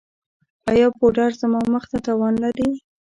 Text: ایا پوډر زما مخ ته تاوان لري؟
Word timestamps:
ایا 0.71 0.87
پوډر 0.97 1.31
زما 1.41 1.61
مخ 1.73 1.83
ته 1.91 1.97
تاوان 2.05 2.33
لري؟ 2.43 2.69